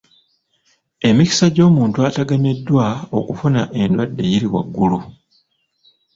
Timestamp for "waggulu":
4.53-4.99